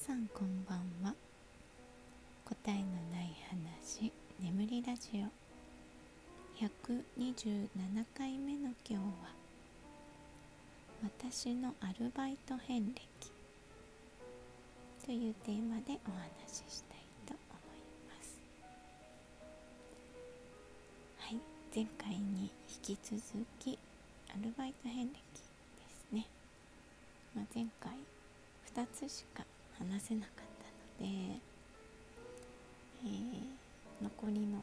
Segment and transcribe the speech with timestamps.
[0.00, 1.14] さんこんばんは。
[2.46, 6.64] 答えのない話眠りラジオ。
[6.64, 7.68] 127
[8.16, 9.02] 回目の今日は
[11.04, 13.30] 私のアルバイト遍歴。
[15.04, 17.78] というテーマでお話ししたいと思い
[18.08, 18.40] ます。
[21.18, 21.36] はい
[21.76, 22.50] 前回に
[22.88, 23.20] 引き続
[23.58, 23.78] き
[24.30, 25.18] アルバイト遍歴で
[25.90, 26.26] すね、
[27.36, 27.92] まあ、前回
[28.74, 29.44] 2つしか
[29.80, 30.36] 話せなかっ
[30.98, 31.40] たので、
[33.02, 34.58] えー、残りの、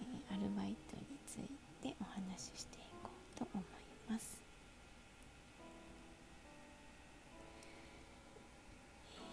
[0.00, 1.50] えー、アルバイトについ
[1.82, 3.64] てお話ししていこうと思い
[4.08, 4.38] ます。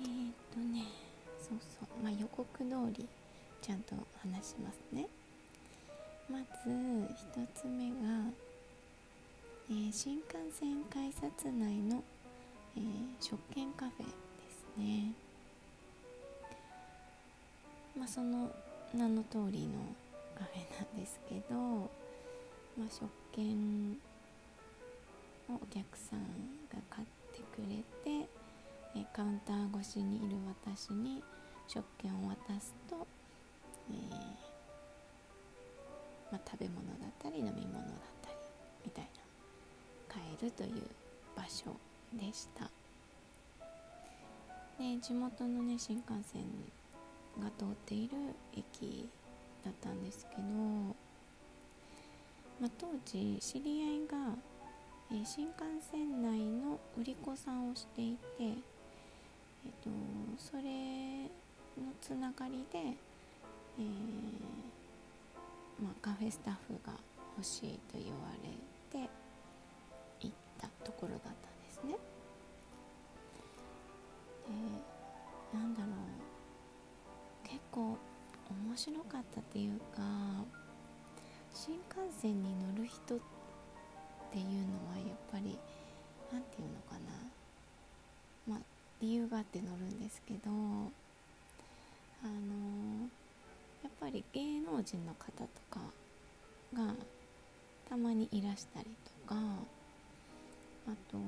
[0.00, 0.84] えー、っとね
[1.38, 2.64] そうそうまあ予告通
[2.98, 3.06] り
[3.60, 5.06] ちゃんと話しますね。
[6.30, 8.32] まず1つ目が、
[9.68, 12.02] えー、新幹線改札内の、
[12.76, 12.82] えー、
[13.20, 14.23] 食券カフェ
[14.76, 15.12] ね
[17.96, 18.50] まあその
[18.94, 19.78] 名の通りの
[20.36, 23.96] カフェなんですけど、まあ、食券
[25.48, 26.20] をお客さん
[26.72, 28.28] が買ってくれて
[28.96, 31.22] えカウンター越しにいる私に
[31.66, 33.06] 食券を渡すと、
[33.90, 34.16] えー、
[36.30, 37.84] まあ、食べ物だったり飲み物だっ
[38.22, 38.36] たり
[38.84, 39.10] みたいな
[40.08, 40.82] 買えるという
[41.36, 41.74] 場所
[42.12, 42.70] でした。
[44.78, 46.42] で地元のね新幹線
[47.40, 48.16] が通っている
[48.56, 49.08] 駅
[49.64, 50.42] だったんですけど、
[52.60, 54.36] まあ、当時知り合いが、
[55.10, 58.54] えー、新幹線内の売り子さんをしていて、えっ
[59.82, 59.90] と、
[60.38, 61.22] それ
[61.82, 63.84] のつながりで、えー、
[65.82, 66.92] まあ、カフェスタッフが
[67.36, 68.50] 欲しいと言われ
[68.98, 69.10] て
[70.20, 71.38] 行ったところだったんで
[71.70, 72.13] すね。
[75.52, 75.90] でなんだろう。
[77.48, 77.96] 結構
[78.66, 80.02] 面白かったっていうか
[81.52, 83.18] 新幹線に乗る人っ
[84.32, 84.48] ていうの
[84.90, 85.58] はやっぱり
[86.32, 86.94] 何て言うのか
[88.46, 88.54] な。
[88.54, 88.58] まあ
[89.00, 93.08] 理由があって乗るんですけどあの
[93.82, 95.80] やっぱり芸能人の方とか
[96.74, 96.94] が
[97.88, 98.86] たまにいらしたり
[99.26, 99.36] とか
[100.86, 101.18] あと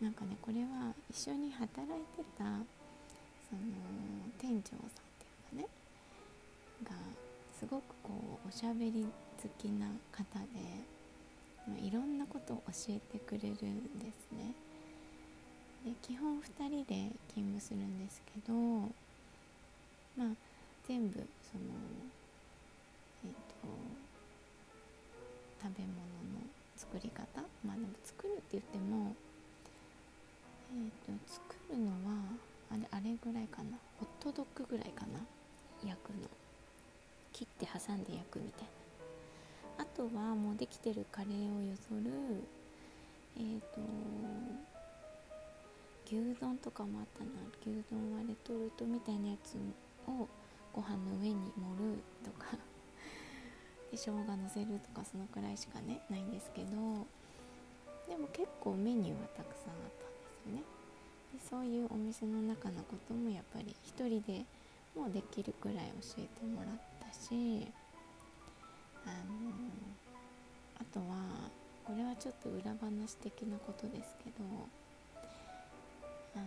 [0.00, 2.44] なんかねこれは一緒に働いてた
[3.48, 3.62] その
[4.38, 4.90] 店長さんっ
[5.52, 5.68] ていうかね
[6.84, 6.90] が
[7.58, 9.06] すごくこうおしゃべり
[9.42, 10.24] 好きな方
[10.54, 14.54] で、いろんなことを教えてくれるんですね。
[15.84, 18.54] で基本2人で勤務するんですけど
[20.16, 20.36] まあ
[20.88, 21.64] 全部その
[23.24, 23.68] えっ、と
[25.62, 26.40] 食べ物の
[26.76, 29.14] 作り方まあでも作るって言っても
[30.74, 32.18] えーと、作るのは
[32.72, 33.78] あれあれぐらいかな。
[34.00, 35.20] ホットドッグぐらいかな。
[35.88, 36.28] 焼くの。
[37.32, 38.64] 切って挟んで焼くみたい
[39.78, 39.84] な。
[39.84, 42.42] あとはもうできてるカレーをよそる
[43.36, 43.80] えっ、ー、と
[46.06, 47.30] 牛丼とかもあったな。
[47.62, 49.54] 牛丼はレトルトみたいなやつ
[50.10, 50.26] を
[50.72, 52.58] ご飯の上に盛るとか。
[53.92, 57.06] で生姜のせるとかそのくらいしかねないんですけど。
[58.08, 60.13] でも結構メニューはたくさんあった。
[60.46, 60.62] ね。
[61.32, 64.44] でそういうお店の中のこともやっぱり一人で
[64.96, 67.66] もできるくらい教えてもらったし
[69.04, 69.50] あの
[70.80, 71.50] あとは
[71.84, 74.44] これはちょっと裏話的なことですけど
[76.36, 76.44] あの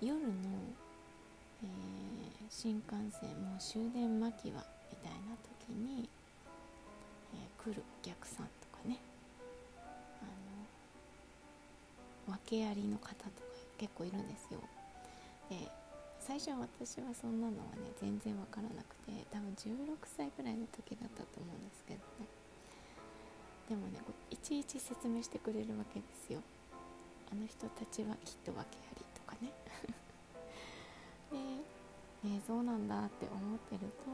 [0.00, 0.26] 夜の、
[1.62, 1.68] えー、
[2.48, 4.52] 新幹線もう終電間際
[4.90, 6.08] みたいな時に、
[7.34, 8.46] えー、来るお客さん
[12.28, 14.60] 訳ありの方とか結構いるんですよ。
[15.50, 15.68] で
[16.20, 22.26] 最初は私はそんなのはね全然わからなくて多分16歳くらいの時だったと思うんですけどね。
[23.68, 23.98] でもね
[24.30, 26.40] いちいち説明してくれるわけですよ。
[27.32, 29.52] あの人たちはきっと訳ありとかね。
[32.22, 34.10] で、ね、そうなんだって思ってると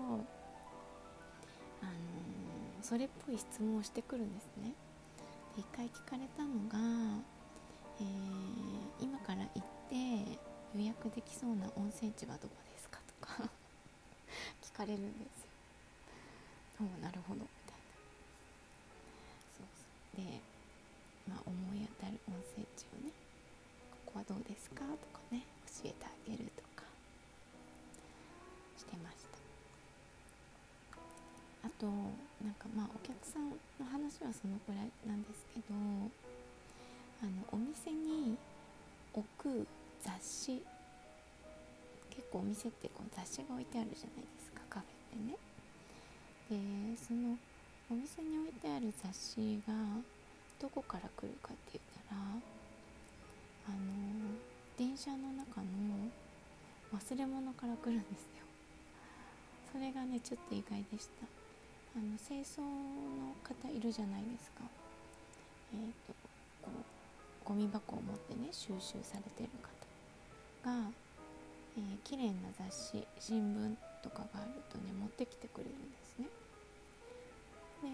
[1.83, 4.73] あのー、それっぽい質問をしてくるんですね。
[5.57, 7.38] で一回聞かれたのが
[8.01, 10.39] えー、今から行って
[10.77, 13.51] 予約できそうな温泉地はどこですかとか
[14.63, 15.49] 聞かれるんですよ。
[16.81, 17.83] おなるほどみたいな。
[19.57, 19.67] そう
[20.15, 20.41] そうで、
[21.27, 23.11] まあ、思い当たる温泉地をね
[24.07, 25.43] ここはどうですかとかね
[25.83, 26.85] 教えてあげるとか
[28.77, 29.39] してました。
[31.67, 33.59] あとなんかまあお客さんの
[33.91, 35.75] 話はそのくらいなんですけど
[37.23, 38.37] あのお店に
[39.13, 39.67] 置く
[40.03, 40.63] 雑誌。
[42.11, 44.63] 結構お店ってこう雑誌が置いてあるじゃないですか。
[44.69, 45.39] カフェってね。
[46.51, 47.37] でその
[47.91, 49.75] お店に置いてある雑誌が
[50.61, 53.77] どこから来るかって言ったらあの
[54.77, 56.11] 電車の中の
[56.93, 58.45] 忘れ物から来るんですよ。
[59.73, 61.27] それがねちょっと意外でした。
[61.97, 64.65] あの清掃の方いるじゃないですか。
[65.73, 66.28] えっ、ー、と
[67.59, 69.51] ミ箱を持ってね収集されてる
[70.63, 70.91] 方が、
[71.77, 76.27] えー、綺麗な雑誌新聞とかがあるとね持ってきてくれるんですね。
[77.83, 77.89] で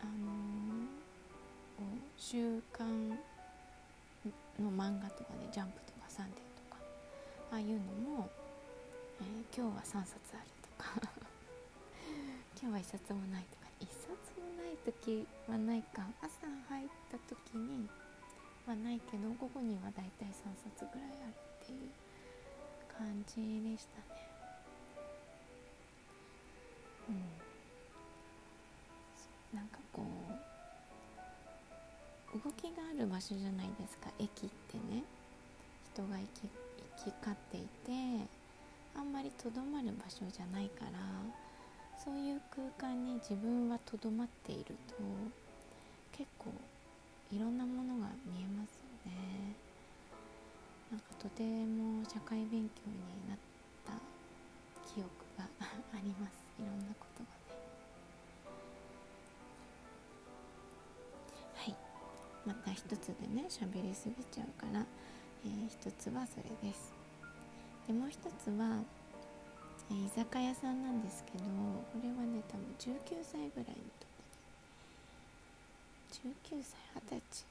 [0.00, 3.10] あのー、週刊
[4.58, 6.80] の漫画とかねジャンプとかサンデーとか
[7.52, 7.76] ああいうの
[8.16, 8.30] も、
[9.20, 11.08] えー、今日は3冊あるとか
[12.60, 14.33] 今日は1冊もないとか1冊
[14.74, 17.88] い時はないか朝入った時に
[18.66, 21.90] はないけど午後にはだいたい3冊ぐらいあるっていう
[22.90, 24.20] 感じでしたね。
[27.08, 27.12] う
[29.52, 29.58] ん。
[29.58, 30.02] なんかこ
[32.34, 35.04] う動きがある場所じゃないですか駅ってね。
[35.92, 36.50] 人が行き
[37.06, 38.26] 行き交っていて
[38.96, 40.98] あんまりとどまる場所じゃないから
[42.04, 44.94] そういう空間に自分はとどまっていると
[46.12, 46.52] 結構
[47.32, 49.56] いろんなものが見えますよね。
[50.90, 53.38] なんかとても社会勉強になっ
[53.86, 53.92] た
[54.94, 55.08] 記憶
[55.38, 56.44] が あります。
[56.60, 57.64] いろんなことがね。
[61.54, 61.74] はい。
[62.46, 64.84] また一つでね喋りすぎちゃうから、
[65.44, 66.92] えー、一つはそれです。
[67.86, 68.82] でもう一つは、
[69.90, 73.84] 居酒屋さんなんですけどこれはね多分19歳ぐらいの
[76.12, 76.32] 時に。
[76.54, 77.44] 19歳二十歳。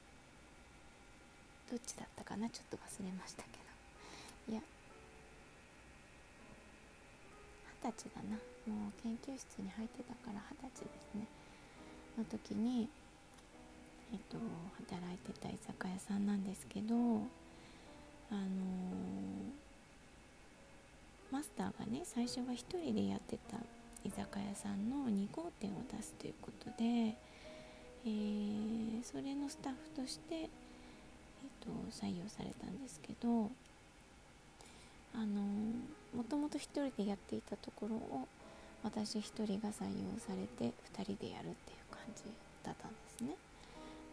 [1.70, 2.48] どっちだったかな？
[2.50, 3.48] ちょっと忘れましたけ
[4.48, 4.52] ど。
[4.52, 4.60] いや。
[7.82, 8.36] 二十歳だな。
[8.74, 11.26] もう研究室に入ってたから二十歳ですね。
[12.18, 12.88] の時に
[14.12, 14.36] えっと、
[14.86, 17.18] 働いてた居酒屋さんなんですけどあの
[18.30, 19.63] マ
[21.64, 23.56] スターがね最初は1人でやってた
[24.04, 27.16] 居酒屋さんの2号店を出すということで、
[28.04, 30.48] えー、それのスタッフとして、えっ
[31.60, 33.50] と、採用されたんですけど
[35.14, 35.40] あの
[36.14, 38.28] もともと1人でやっていたところを
[38.82, 42.24] 私1人が採用されて2人でやるっていう感じ
[42.62, 43.36] だったんですね。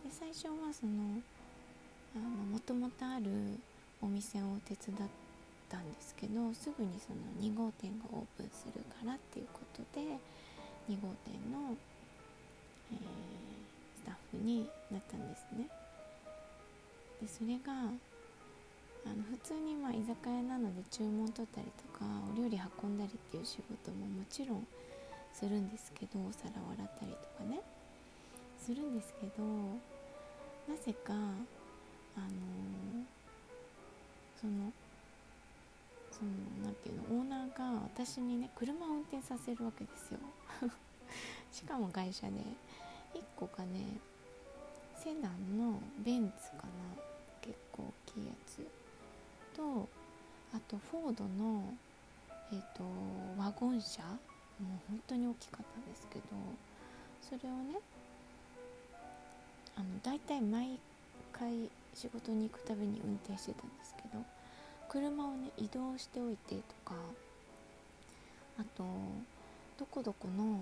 [0.06, 1.20] で最初はその
[2.52, 3.26] もともとある
[4.02, 5.10] お店を手伝っ
[5.72, 10.20] たんですけどすぐにその2号店がオープンするからっていうことで
[10.92, 11.72] 2号店の、
[12.92, 13.00] えー、
[13.96, 15.68] スタッフになったんですね。
[17.22, 17.72] でそれが
[19.06, 24.68] あの普通にまあ居酒屋なので注文取ったりとかお料理運んだりっていう仕事ももちろん
[25.34, 27.62] するんですけどお皿を洗ったりとかね。
[28.60, 29.44] するんですけど
[30.70, 32.32] なぜかあの
[34.40, 34.72] その
[36.22, 36.32] その
[36.64, 40.20] 何ていうのオーナーが私にね車を運転させるわけですよ。
[41.52, 42.34] しかも会社で。
[43.14, 43.98] 1個がね
[44.96, 46.64] セダンのベンツかな
[47.42, 48.66] 結構大きいやつ。
[49.56, 49.90] と
[50.54, 51.74] あとフォードの
[52.52, 52.84] えっ、ー、と
[53.38, 54.04] ワゴン車。
[54.04, 56.26] もう本当に大きかったんですけど。
[57.22, 57.80] それをね
[59.76, 60.78] あの大体毎
[61.32, 64.24] 回仕事に行くたびに運転してたんですけど。
[64.92, 66.96] 車をね移動しておいてとか
[68.60, 68.84] あと
[69.80, 70.60] どこどこの、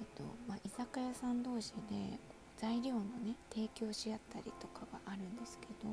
[0.00, 2.18] えっとまあ、居酒屋さん同士で
[2.56, 5.90] 材料のね提供し合ったりとかがあるんですけど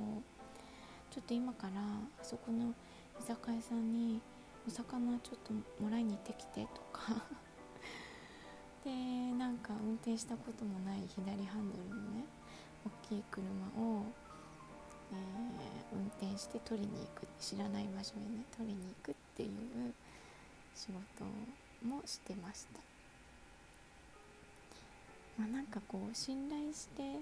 [1.11, 2.73] ちょっと今からあそこの
[3.19, 4.21] 居酒屋さんに
[4.65, 5.51] お魚ちょっと
[5.83, 7.11] もらいに行ってきてとか
[8.85, 8.89] で
[9.37, 12.23] なんか運転したこともない左ハンドルのね
[12.85, 13.43] 大きい車
[13.77, 14.05] を、
[15.11, 19.49] えー、運転して取りに行く知らない場所へね取りに行くっていう
[20.75, 21.25] 仕事
[21.87, 22.79] もしてました。
[25.37, 27.21] まあ、なんかこう信頼して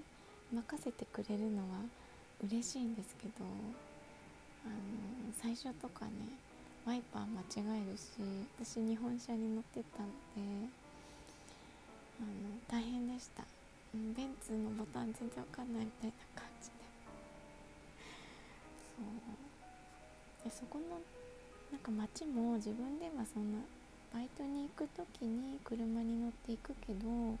[0.52, 1.78] 任せてくれるのは
[2.42, 3.44] 嬉しいんですけど
[4.66, 4.74] あの
[5.40, 6.10] 最初とかね
[6.84, 7.40] ワイパー間
[7.76, 8.18] 違えるし
[8.58, 10.68] 私日本車に乗ってたので
[12.18, 13.44] あの大変でした、
[13.94, 16.16] ベンツのボタン全然わかんないみたいな
[20.48, 20.96] でそこの
[21.68, 23.58] なんか街も自分ではそんな
[24.14, 27.36] バイトに行く時に車に乗っていくけど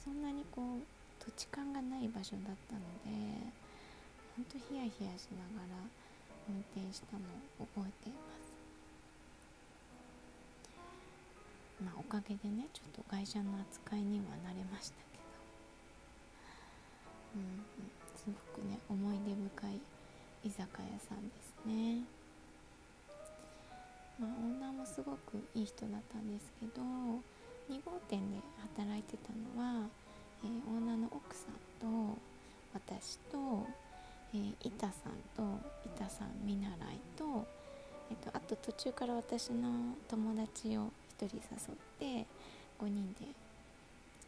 [0.00, 0.84] そんなにこう
[1.20, 3.12] 土地勘がない場所だったので
[4.36, 5.76] ほんとヒヤヒヤしながら
[6.48, 7.28] 運転したの
[7.60, 8.56] を覚えています。
[11.84, 15.28] まあおかげでねちょっと会社の扱いにはなれましたけど。
[17.36, 17.60] うん、
[18.16, 18.24] す
[18.56, 19.91] ごくね思い出深い
[20.92, 22.04] 屋さんですね。
[24.20, 26.82] まあオーナーもすごくいい人だったんですけど
[27.70, 28.36] 2号店で
[28.76, 29.88] 働いてたのは、
[30.44, 32.18] えー、オーナーの奥さんと
[32.74, 33.66] 私と、
[34.34, 37.46] えー、板さんと板さん見習いと、
[38.10, 42.26] えーと、あと途中から私の友達を1人誘って
[42.78, 43.26] 5人で、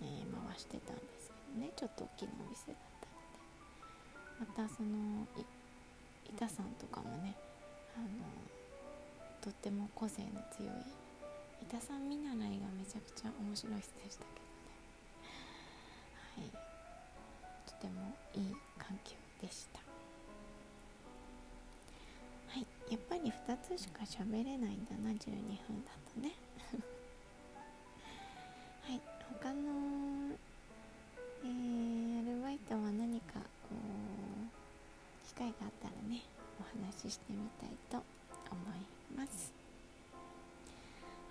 [0.03, 1.73] えー、回してたんですけどね。
[1.77, 4.63] ちょっと大きなお店だったので。
[4.63, 5.27] またその
[6.31, 7.35] 板さんとかもね
[7.97, 8.07] あの
[9.41, 10.73] とっても個性の強い
[11.69, 12.45] 板さん見習いが
[12.77, 14.51] めちゃくちゃ面白い人でしたけどね。
[16.37, 16.51] はい。
[17.67, 19.81] とてもいい環境でした。
[22.49, 22.67] はい。
[22.91, 25.17] やっぱり2つしか喋れないんだな12
[25.67, 26.33] 分だとね。
[28.85, 29.01] はい。
[29.41, 30.37] 他の
[31.45, 33.41] えー、アルバイトは何か
[35.35, 36.23] 機会があったらね
[36.61, 37.97] お話ししてみたいと
[38.51, 39.53] 思います。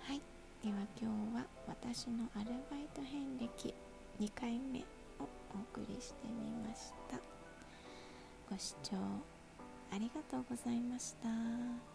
[0.00, 0.20] はい。
[0.62, 3.74] では今日は私のアルバイト遍歴
[4.20, 4.82] 2回目を
[5.20, 5.24] お
[5.78, 7.18] 送りしてみました。
[8.50, 8.96] ご視聴
[9.90, 11.93] ありがとうございました。